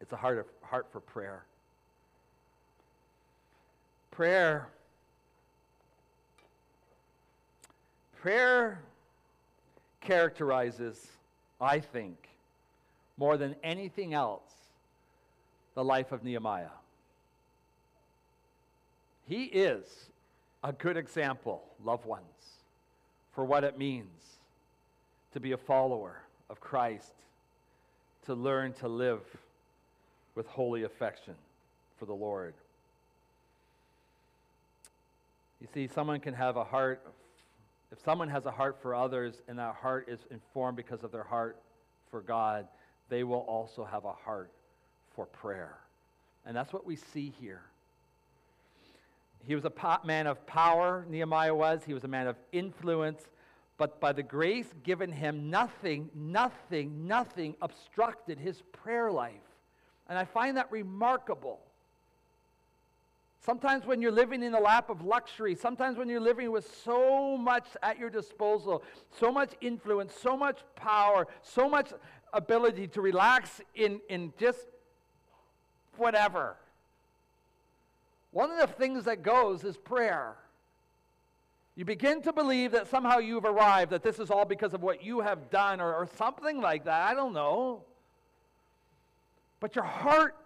[0.00, 1.44] it's a heart, of, heart for prayer.
[4.10, 4.68] Prayer.
[8.20, 8.80] Prayer
[10.00, 11.06] characterizes,
[11.60, 12.28] I think,
[13.16, 14.50] more than anything else,
[15.74, 16.66] the life of Nehemiah.
[19.28, 19.84] He is
[20.64, 22.24] a good example, loved ones,
[23.34, 24.38] for what it means
[25.32, 27.12] to be a follower of Christ
[28.26, 29.20] to learn to live
[30.34, 31.34] with holy affection
[31.98, 32.54] for the Lord.
[35.60, 37.06] You see, someone can have a heart,
[37.92, 41.22] if someone has a heart for others and that heart is informed because of their
[41.22, 41.56] heart
[42.10, 42.66] for God,
[43.08, 44.50] they will also have a heart
[45.14, 45.76] for prayer.
[46.44, 47.62] And that's what we see here.
[49.46, 49.72] He was a
[50.04, 51.82] man of power, Nehemiah was.
[51.84, 53.22] He was a man of influence.
[53.78, 59.32] But by the grace given him, nothing, nothing, nothing obstructed his prayer life.
[60.08, 61.60] And I find that remarkable.
[63.44, 67.36] Sometimes when you're living in the lap of luxury, sometimes when you're living with so
[67.36, 68.84] much at your disposal,
[69.18, 71.92] so much influence, so much power, so much
[72.32, 74.68] ability to relax in, in just
[75.96, 76.56] whatever.
[78.30, 80.36] One of the things that goes is prayer.
[81.74, 85.02] You begin to believe that somehow you've arrived, that this is all because of what
[85.02, 87.08] you have done or, or something like that.
[87.08, 87.84] I don't know.
[89.58, 90.36] But your heart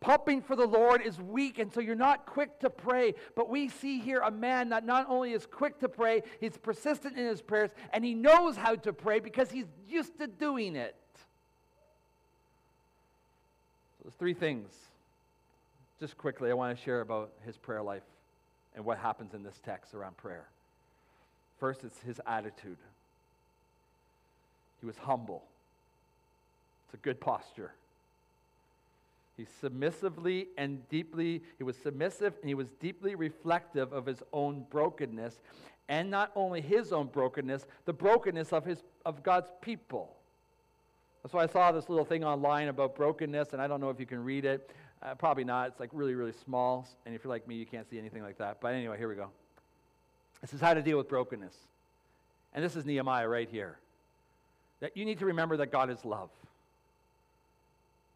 [0.00, 3.14] pumping for the Lord is weak, and so you're not quick to pray.
[3.34, 7.16] But we see here a man that not only is quick to pray, he's persistent
[7.16, 10.94] in his prayers, and he knows how to pray because he's used to doing it.
[13.96, 14.74] So there's three things,
[16.00, 18.02] just quickly, I want to share about his prayer life
[18.74, 20.48] and what happens in this text around prayer.
[21.58, 22.78] First, it's his attitude.
[24.80, 25.44] He was humble.
[26.86, 27.72] It's a good posture.
[29.36, 34.66] He submissively and deeply, he was submissive and he was deeply reflective of his own
[34.70, 35.40] brokenness,
[35.88, 40.14] and not only his own brokenness, the brokenness of, his, of God's people.
[41.22, 43.98] That's why I saw this little thing online about brokenness, and I don't know if
[43.98, 44.70] you can read it.
[45.04, 45.68] Uh, probably not.
[45.68, 46.88] It's like really, really small.
[47.04, 48.60] And if you're like me, you can't see anything like that.
[48.60, 49.28] But anyway, here we go.
[50.40, 51.54] This is how to deal with brokenness.
[52.54, 53.78] And this is Nehemiah right here.
[54.80, 56.30] That you need to remember that God is love.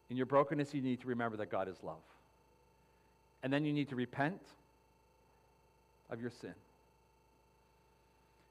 [0.09, 2.01] In your brokenness, you need to remember that God is love.
[3.43, 4.41] And then you need to repent
[6.09, 6.53] of your sin.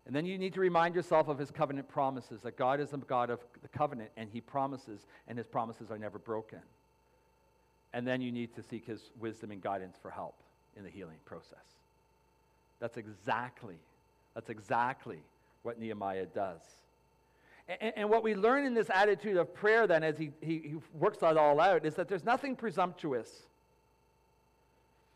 [0.07, 2.97] And then you need to remind yourself of his covenant promises that God is a
[2.97, 6.61] God of the covenant and he promises, and his promises are never broken.
[7.93, 10.35] And then you need to seek his wisdom and guidance for help
[10.77, 11.59] in the healing process.
[12.81, 13.77] That's exactly,
[14.35, 15.19] that's exactly
[15.63, 16.61] what Nehemiah does.
[17.81, 21.19] And, what we learn in this attitude of prayer, then, as he, he, he works
[21.19, 23.43] that all out, is that there's nothing presumptuous.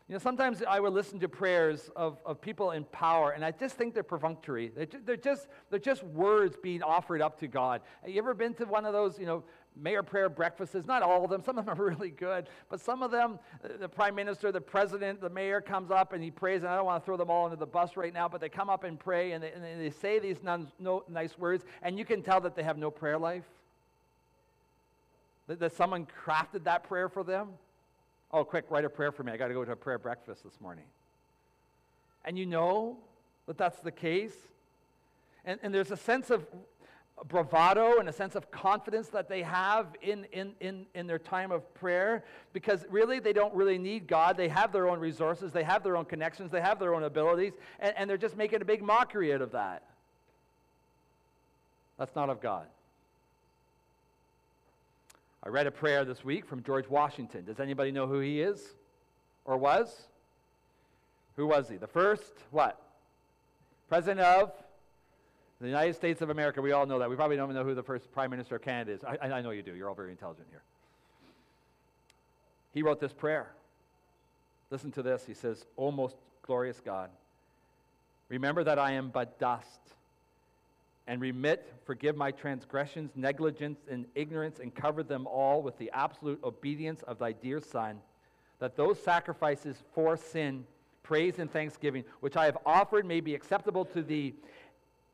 [0.07, 3.49] You know, sometimes I would listen to prayers of, of people in power, and I
[3.49, 4.71] just think they're perfunctory.
[4.75, 7.81] They're, just, they're just words being offered up to God.
[8.01, 9.43] Have you ever been to one of those, you know,
[9.75, 10.85] mayor prayer breakfasts?
[10.85, 11.41] Not all of them.
[11.43, 12.47] Some of them are really good.
[12.69, 16.23] But some of them, uh, the prime minister, the president, the mayor comes up and
[16.23, 18.27] he prays, and I don't want to throw them all under the bus right now,
[18.27, 21.37] but they come up and pray, and they, and they say these non, no, nice
[21.37, 23.45] words, and you can tell that they have no prayer life.
[25.47, 27.49] That, that someone crafted that prayer for them.
[28.31, 29.31] Oh, quick, write a prayer for me.
[29.31, 30.85] I got to go to a prayer breakfast this morning.
[32.25, 32.97] And you know
[33.47, 34.35] that that's the case.
[35.45, 36.47] And, and there's a sense of
[37.27, 41.51] bravado and a sense of confidence that they have in, in, in, in their time
[41.51, 42.23] of prayer
[42.53, 44.35] because really they don't really need God.
[44.35, 47.53] They have their own resources, they have their own connections, they have their own abilities,
[47.79, 49.83] and, and they're just making a big mockery out of that.
[51.97, 52.65] That's not of God.
[55.43, 57.45] I read a prayer this week from George Washington.
[57.45, 58.75] Does anybody know who he is
[59.45, 60.07] or was?
[61.35, 61.77] Who was he?
[61.77, 62.81] The first, what?
[63.89, 64.51] President of
[65.63, 66.61] the United States of America.
[66.61, 67.09] We all know that.
[67.09, 69.03] We probably don't even know who the first Prime Minister of Canada is.
[69.03, 69.73] I, I know you do.
[69.73, 70.61] You're all very intelligent here.
[72.73, 73.51] He wrote this prayer.
[74.71, 75.25] Listen to this.
[75.25, 77.09] He says, O most glorious God,
[78.27, 79.79] remember that I am but dust
[81.07, 86.39] and remit, forgive my transgressions, negligence, and ignorance, and cover them all with the absolute
[86.43, 87.99] obedience of thy dear Son,
[88.59, 90.65] that those sacrifices for sin,
[91.03, 94.33] praise, and thanksgiving, which I have offered, may be acceptable to thee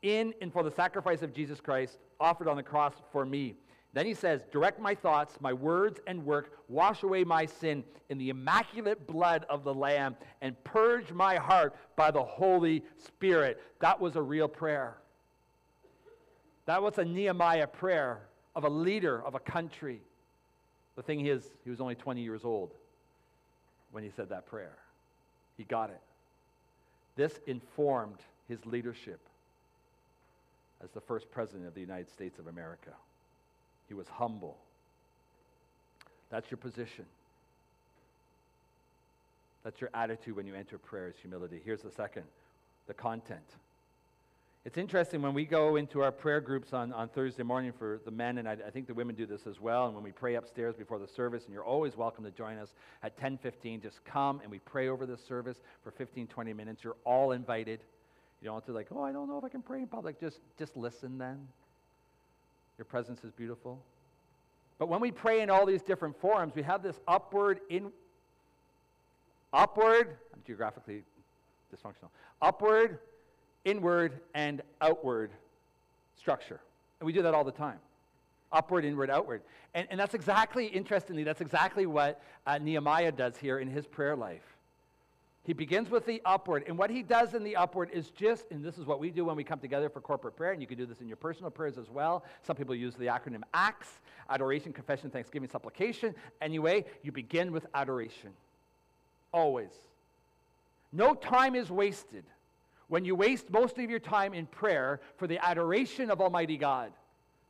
[0.02, 3.54] in and for the sacrifice of Jesus Christ offered on the cross for me.
[3.92, 8.18] Then he says, Direct my thoughts, my words, and work, wash away my sin in
[8.18, 13.60] the immaculate blood of the Lamb, and purge my heart by the Holy Spirit.
[13.80, 14.96] That was a real prayer.
[16.66, 18.20] That was a Nehemiah prayer
[18.54, 20.02] of a leader of a country.
[20.96, 22.72] The thing is, he was only 20 years old
[23.90, 24.76] when he said that prayer.
[25.56, 26.00] He got it.
[27.16, 29.20] This informed his leadership
[30.82, 32.90] as the first president of the United States of America.
[33.88, 34.56] He was humble.
[36.30, 37.04] That's your position.
[39.64, 41.60] That's your attitude when you enter prayer is humility.
[41.64, 42.24] Here's the second
[42.86, 43.44] the content.
[44.64, 48.10] It's interesting when we go into our prayer groups on, on Thursday morning for the
[48.10, 50.34] men, and I, I, think the women do this as well, and when we pray
[50.34, 53.80] upstairs before the service, and you're always welcome to join us at 10:15.
[53.80, 56.84] Just come and we pray over the service for 15, 20 minutes.
[56.84, 57.80] You're all invited.
[58.40, 60.18] You don't have to like, oh, I don't know if I can pray in public.
[60.18, 61.46] Just, just listen then.
[62.78, 63.82] Your presence is beautiful.
[64.78, 67.92] But when we pray in all these different forms, we have this upward in
[69.52, 71.02] upward, I'm geographically
[71.74, 72.08] dysfunctional.
[72.40, 72.98] Upward
[73.64, 75.30] inward, and outward
[76.16, 76.60] structure.
[76.98, 77.78] And we do that all the time
[78.52, 79.42] upward, inward, outward.
[79.74, 84.16] And, and that's exactly, interestingly, that's exactly what uh, Nehemiah does here in his prayer
[84.16, 84.42] life.
[85.44, 88.62] He begins with the upward, and what he does in the upward is just, and
[88.62, 90.76] this is what we do when we come together for corporate prayer, and you can
[90.76, 92.24] do this in your personal prayers as well.
[92.42, 93.88] Some people use the acronym ACTS
[94.28, 96.14] adoration, confession, thanksgiving, supplication.
[96.40, 98.30] Anyway, you begin with adoration.
[99.32, 99.72] Always.
[100.92, 102.24] No time is wasted
[102.88, 106.92] when you waste most of your time in prayer for the adoration of Almighty God.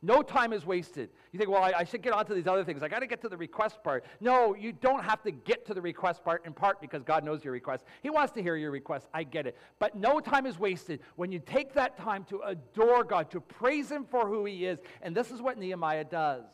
[0.03, 1.09] No time is wasted.
[1.31, 2.81] You think, well, I, I should get on to these other things.
[2.81, 4.03] I got to get to the request part.
[4.19, 7.43] No, you don't have to get to the request part in part because God knows
[7.43, 7.85] your request.
[8.01, 9.07] He wants to hear your request.
[9.13, 9.57] I get it.
[9.77, 13.91] But no time is wasted when you take that time to adore God, to praise
[13.91, 14.79] Him for who He is.
[15.03, 16.45] And this is what Nehemiah does.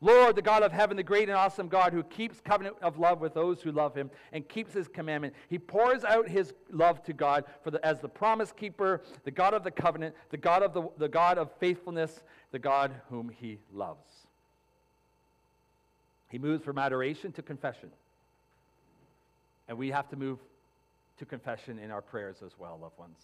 [0.00, 3.20] Lord, the God of heaven, the great and awesome God who keeps covenant of love
[3.20, 5.34] with those who love him and keeps his commandment.
[5.48, 9.54] He pours out his love to God for the, as the promise keeper, the God
[9.54, 13.58] of the covenant, the God of the, the God of faithfulness, the God whom he
[13.72, 14.26] loves.
[16.28, 17.90] He moves from adoration to confession.
[19.66, 20.38] And we have to move
[21.18, 23.18] to confession in our prayers as well, loved ones.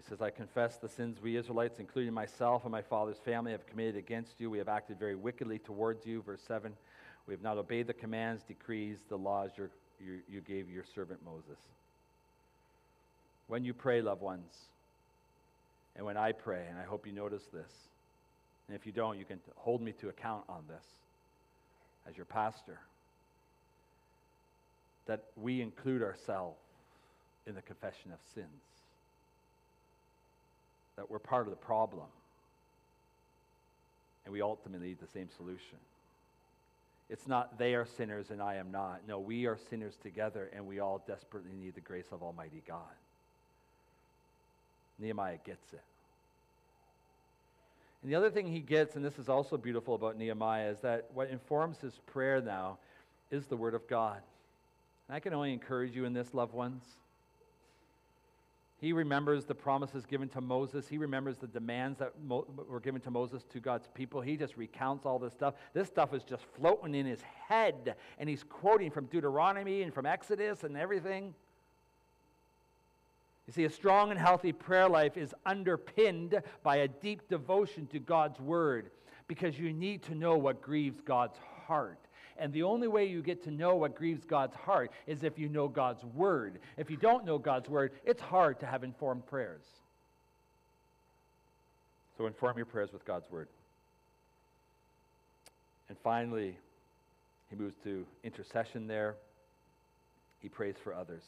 [0.00, 3.66] He says, I confess the sins we Israelites, including myself and my father's family, have
[3.66, 4.48] committed against you.
[4.48, 6.22] We have acted very wickedly towards you.
[6.22, 6.72] Verse 7
[7.26, 11.60] We have not obeyed the commands, decrees, the laws you, you gave your servant Moses.
[13.46, 14.54] When you pray, loved ones,
[15.96, 17.72] and when I pray, and I hope you notice this,
[18.68, 20.86] and if you don't, you can hold me to account on this
[22.08, 22.80] as your pastor,
[25.04, 26.62] that we include ourselves
[27.46, 28.79] in the confession of sins
[31.00, 32.04] that we're part of the problem.
[34.26, 35.78] and we ultimately need the same solution.
[37.08, 39.00] It's not they are sinners and I am not.
[39.08, 42.94] No, we are sinners together, and we all desperately need the grace of Almighty God.
[44.98, 45.80] Nehemiah gets it.
[48.02, 51.08] And the other thing he gets, and this is also beautiful about Nehemiah, is that
[51.14, 52.76] what informs his prayer now
[53.30, 54.20] is the Word of God.
[55.08, 56.84] And I can only encourage you in this, loved ones.
[58.80, 60.88] He remembers the promises given to Moses.
[60.88, 64.22] He remembers the demands that Mo- were given to Moses to God's people.
[64.22, 65.54] He just recounts all this stuff.
[65.74, 70.06] This stuff is just floating in his head, and he's quoting from Deuteronomy and from
[70.06, 71.34] Exodus and everything.
[73.46, 77.98] You see, a strong and healthy prayer life is underpinned by a deep devotion to
[77.98, 78.90] God's word
[79.26, 81.98] because you need to know what grieves God's heart.
[82.40, 85.48] And the only way you get to know what grieves God's heart is if you
[85.50, 86.58] know God's word.
[86.78, 89.62] If you don't know God's word, it's hard to have informed prayers.
[92.16, 93.46] So inform your prayers with God's word.
[95.90, 96.56] And finally,
[97.50, 99.16] he moves to intercession there.
[100.40, 101.22] He prays for others.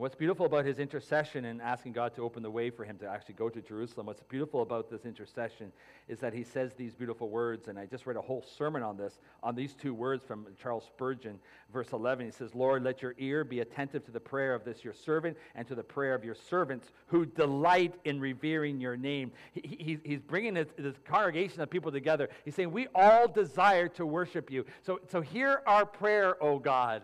[0.00, 2.96] And what's beautiful about his intercession and asking God to open the way for him
[3.00, 5.72] to actually go to Jerusalem, what's beautiful about this intercession
[6.08, 7.68] is that he says these beautiful words.
[7.68, 10.86] And I just read a whole sermon on this, on these two words from Charles
[10.86, 11.38] Spurgeon,
[11.70, 12.24] verse 11.
[12.24, 15.36] He says, Lord, let your ear be attentive to the prayer of this your servant
[15.54, 19.30] and to the prayer of your servants who delight in revering your name.
[19.52, 22.30] He, he, he's bringing this, this congregation of people together.
[22.46, 24.64] He's saying, We all desire to worship you.
[24.80, 27.02] So, so hear our prayer, O God.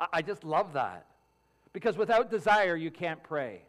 [0.00, 1.06] I, I just love that.
[1.72, 3.62] Because without desire, you can't pray.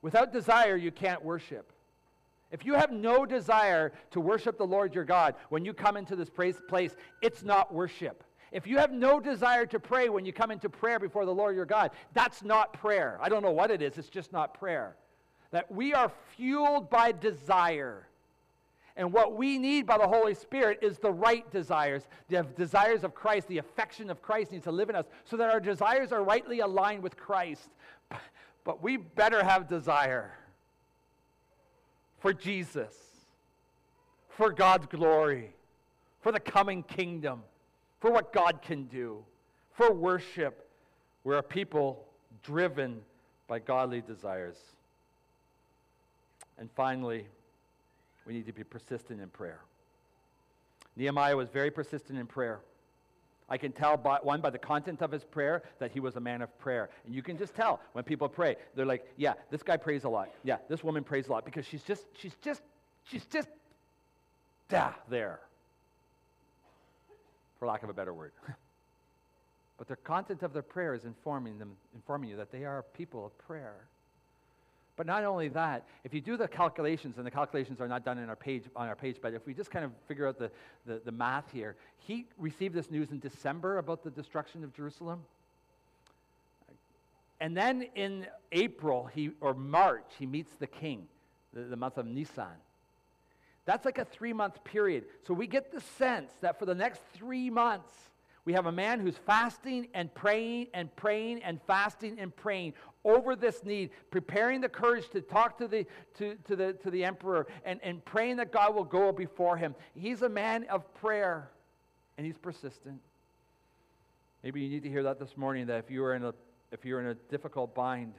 [0.00, 1.72] Without desire, you can't worship.
[2.50, 6.16] If you have no desire to worship the Lord your God when you come into
[6.16, 8.24] this place, it's not worship.
[8.52, 11.56] If you have no desire to pray when you come into prayer before the Lord
[11.56, 13.18] your God, that's not prayer.
[13.22, 14.96] I don't know what it is, it's just not prayer.
[15.50, 18.06] That we are fueled by desire.
[18.96, 22.02] And what we need by the Holy Spirit is the right desires.
[22.28, 25.50] The desires of Christ, the affection of Christ needs to live in us so that
[25.50, 27.70] our desires are rightly aligned with Christ.
[28.64, 30.32] But we better have desire
[32.20, 32.94] for Jesus,
[34.28, 35.54] for God's glory,
[36.20, 37.42] for the coming kingdom,
[37.98, 39.24] for what God can do,
[39.72, 40.68] for worship.
[41.24, 42.04] We're a people
[42.42, 43.00] driven
[43.48, 44.58] by godly desires.
[46.58, 47.26] And finally,
[48.26, 49.60] we need to be persistent in prayer.
[50.96, 52.60] Nehemiah was very persistent in prayer.
[53.48, 56.20] I can tell, by, one, by the content of his prayer, that he was a
[56.20, 56.88] man of prayer.
[57.04, 58.56] And you can just tell when people pray.
[58.74, 60.30] They're like, yeah, this guy prays a lot.
[60.42, 62.62] Yeah, this woman prays a lot because she's just, she's just,
[63.04, 63.48] she's just,
[64.68, 65.40] da, there.
[67.58, 68.32] For lack of a better word.
[69.78, 73.26] but the content of their prayer is informing them, informing you that they are people
[73.26, 73.74] of prayer.
[74.96, 78.18] But not only that, if you do the calculations, and the calculations are not done
[78.18, 80.50] in our page, on our page, but if we just kind of figure out the,
[80.86, 85.20] the, the math here, he received this news in December about the destruction of Jerusalem.
[87.40, 91.08] And then in April he, or March, he meets the king,
[91.52, 92.46] the, the month of Nisan.
[93.64, 95.04] That's like a three month period.
[95.26, 97.92] So we get the sense that for the next three months,
[98.44, 102.74] we have a man who's fasting and praying and praying and fasting and praying
[103.04, 105.86] over this need, preparing the courage to talk to the,
[106.18, 109.74] to, to the, to the emperor and, and praying that God will go before him.
[109.94, 111.50] He's a man of prayer
[112.18, 113.00] and he's persistent.
[114.42, 116.34] Maybe you need to hear that this morning that if you are in a,
[116.72, 118.14] if you're in a difficult bind,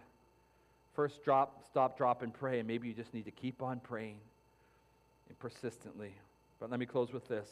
[0.95, 2.59] first drop, stop, drop, and pray.
[2.59, 4.17] And maybe you just need to keep on praying
[5.27, 6.13] and persistently.
[6.61, 7.49] But let me close with this.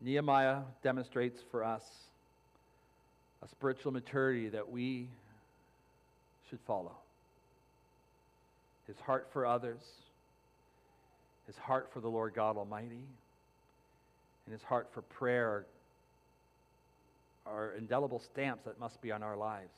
[0.00, 1.82] Nehemiah demonstrates for us
[3.42, 5.08] a spiritual maturity that we
[6.48, 6.92] should follow.
[8.86, 9.80] His heart for others,
[11.46, 13.04] his heart for the Lord God Almighty,
[14.44, 15.64] and his heart for prayer
[17.46, 19.74] are indelible stamps that must be on our lives.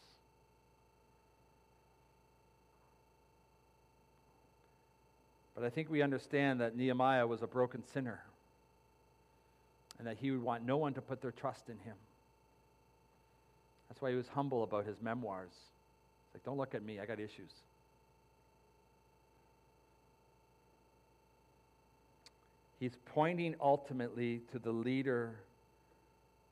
[5.54, 8.20] But I think we understand that Nehemiah was a broken sinner
[9.98, 11.96] and that he would want no one to put their trust in him.
[13.88, 15.50] That's why he was humble about his memoirs.
[15.52, 17.50] It's like, don't look at me, I got issues.
[22.78, 25.34] He's pointing ultimately to the leader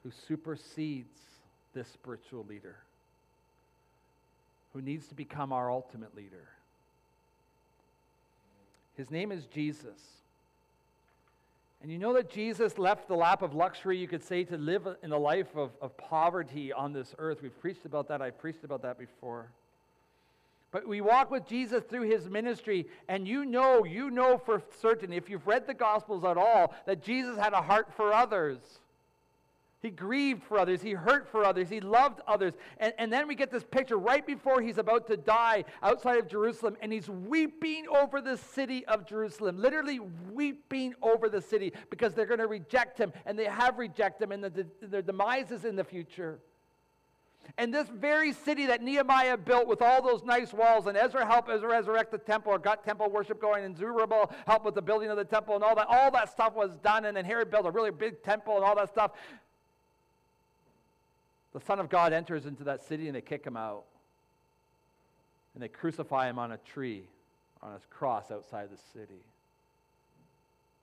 [0.02, 1.18] who supersedes
[1.72, 2.76] this spiritual leader,
[4.72, 6.48] who needs to become our ultimate leader.
[8.96, 10.00] His name is Jesus.
[11.82, 14.88] And you know that Jesus left the lap of luxury, you could say, to live
[15.02, 17.42] in a life of, of poverty on this earth.
[17.42, 18.22] We've preached about that.
[18.22, 19.50] I've preached about that before.
[20.72, 25.12] But we walk with Jesus through his ministry, and you know, you know for certain,
[25.12, 28.58] if you've read the Gospels at all, that Jesus had a heart for others.
[29.86, 30.82] He grieved for others.
[30.82, 31.68] He hurt for others.
[31.68, 32.54] He loved others.
[32.78, 36.26] And, and then we get this picture right before he's about to die outside of
[36.26, 40.00] Jerusalem, and he's weeping over the city of Jerusalem, literally
[40.32, 44.32] weeping over the city because they're going to reject him, and they have rejected him,
[44.32, 46.40] and the, the, their demise is in the future.
[47.58, 51.48] And this very city that Nehemiah built with all those nice walls, and Ezra helped
[51.48, 55.10] Ezra resurrect the temple or got temple worship going, and Zerubbabel helped with the building
[55.10, 57.04] of the temple and all that, all that stuff was done.
[57.04, 59.12] And then Herod built a really big temple and all that stuff.
[61.56, 63.84] The Son of God enters into that city and they kick him out.
[65.54, 67.04] And they crucify him on a tree,
[67.62, 69.22] on a cross outside the city.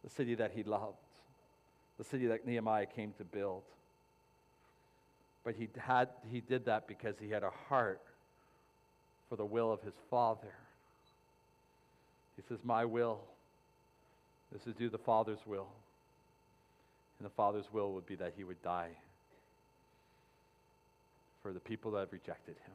[0.04, 0.98] The city that he loved,
[2.00, 3.62] the city that Nehemiah came to build.
[5.44, 8.02] But he, had, he did that because he had a heart
[9.30, 10.56] for the will of his Father.
[12.36, 13.20] He says, My will
[14.56, 15.68] is to do the Father's will.
[17.20, 18.90] And the Father's will would be that he would die
[21.44, 22.74] for the people that have rejected him.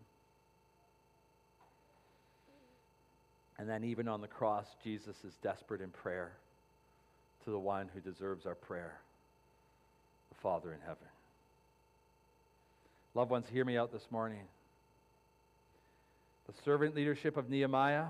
[3.59, 6.33] And then, even on the cross, Jesus is desperate in prayer
[7.45, 9.01] to the one who deserves our prayer,
[10.29, 11.09] the Father in heaven.
[13.15, 14.43] Loved ones, hear me out this morning.
[16.47, 18.07] The servant leadership of Nehemiah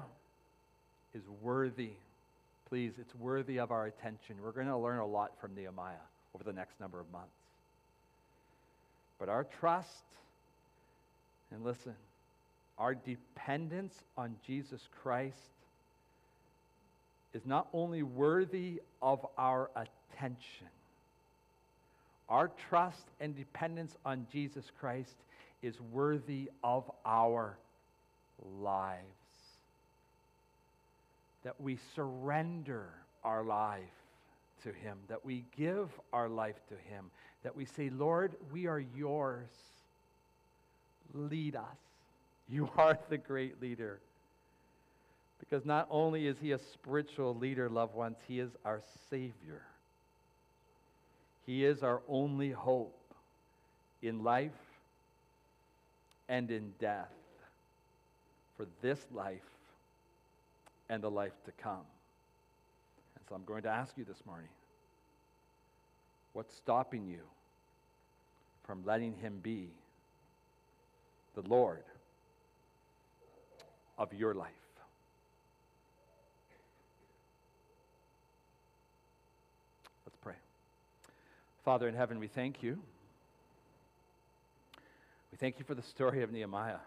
[1.14, 1.92] is worthy.
[2.68, 4.36] Please, it's worthy of our attention.
[4.42, 5.94] We're going to learn a lot from Nehemiah
[6.34, 7.32] over the next number of months.
[9.18, 10.04] But our trust,
[11.52, 11.94] and listen,
[12.78, 15.36] our dependence on Jesus Christ
[17.34, 20.68] is not only worthy of our attention,
[22.28, 25.14] our trust and dependence on Jesus Christ
[25.62, 27.56] is worthy of our
[28.60, 29.04] lives.
[31.44, 32.88] That we surrender
[33.24, 33.82] our life
[34.62, 37.10] to Him, that we give our life to Him,
[37.42, 39.48] that we say, Lord, we are yours.
[41.14, 41.78] Lead us.
[42.48, 44.00] You are the great leader.
[45.38, 49.62] Because not only is He a spiritual leader, loved ones, He is our Savior.
[51.46, 52.94] He is our only hope
[54.02, 54.50] in life
[56.28, 57.12] and in death
[58.56, 59.40] for this life
[60.90, 61.86] and the life to come.
[63.16, 64.48] And so I'm going to ask you this morning
[66.32, 67.20] what's stopping you
[68.64, 69.70] from letting Him be
[71.40, 71.84] the Lord
[73.96, 74.50] of your life?
[80.04, 80.34] Let's pray.
[81.64, 82.78] Father in heaven, we thank you.
[85.30, 86.78] We thank you for the story of Nehemiah.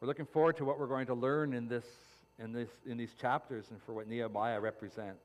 [0.00, 1.86] We're looking forward to what we're going to learn in, this,
[2.38, 5.24] in, this, in these chapters and for what Nehemiah represents.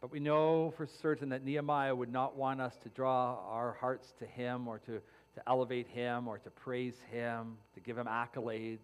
[0.00, 4.14] But we know for certain that Nehemiah would not want us to draw our hearts
[4.18, 8.78] to him or to, to elevate him or to praise him, to give him accolades.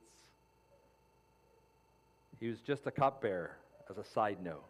[2.39, 3.57] He was just a cupbearer,
[3.89, 4.65] as a side note.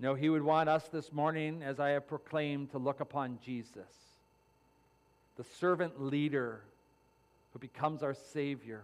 [0.00, 3.86] No, he would want us this morning, as I have proclaimed, to look upon Jesus,
[5.36, 6.62] the servant leader
[7.52, 8.82] who becomes our Savior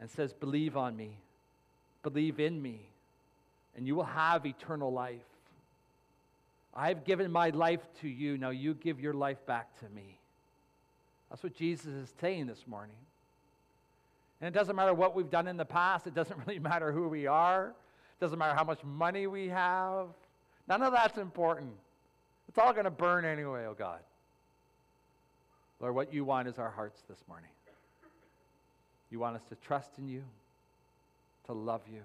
[0.00, 1.18] and says, Believe on me,
[2.02, 2.88] believe in me,
[3.78, 5.20] and you will have eternal life.
[6.74, 10.18] I've given my life to you, now you give your life back to me.
[11.30, 12.96] That's what Jesus is saying this morning.
[14.40, 17.08] And it doesn't matter what we've done in the past, it doesn't really matter who
[17.08, 17.68] we are.
[17.68, 20.08] It doesn't matter how much money we have.
[20.66, 21.70] None of that's important.
[22.48, 24.00] It's all going to burn anyway, oh God.
[25.78, 27.50] Lord, what you want is our hearts this morning.
[29.10, 30.24] You want us to trust in you,
[31.46, 32.02] to love you,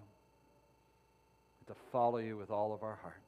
[1.68, 3.22] to follow you with all of our heart.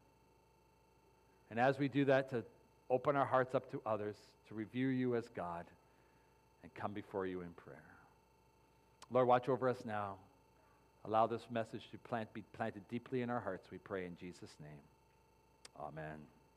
[1.50, 2.44] And as we do that, to
[2.90, 4.16] open our hearts up to others,
[4.48, 5.66] to review you as God,
[6.64, 7.78] and come before you in prayer.
[9.12, 10.16] Lord, watch over us now.
[11.06, 14.56] Allow this message to plant, be planted deeply in our hearts, we pray in Jesus'
[14.60, 14.82] name.
[15.80, 16.35] Amen.